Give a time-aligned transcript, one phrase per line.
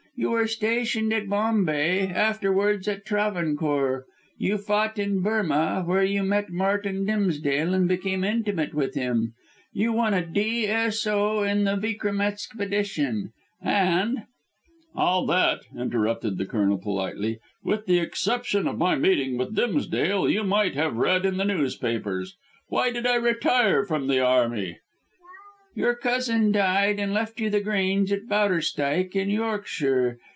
[0.13, 4.05] You were stationed at Bombay, afterwards at Travancore.
[4.37, 9.33] You fought in Burmah, where you met Martin Dimsdale, and became intimate with him.
[9.73, 11.41] You won a D.S.O.
[11.41, 14.25] in the Vikram Expedition, and"
[14.95, 20.43] "All that," interrupted the Colonel politely, "with the exception of my meeting with Dimsdale, you
[20.43, 22.35] might have read in the newspapers.
[22.67, 24.77] Why did I retire from the army?"
[25.73, 30.17] "Your cousin died and left you The Grange at Bowderstyke, in Yorkshire.